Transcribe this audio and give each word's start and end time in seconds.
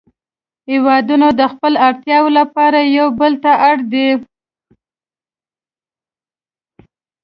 هیوادونه 0.71 1.27
د 1.33 1.41
خپلو 1.51 1.77
اړتیاوو 1.87 2.35
لپاره 2.39 2.79
یو 2.97 3.07
بل 3.19 3.33
ته 3.43 3.51
اړ 3.67 3.77
دي 3.91 4.09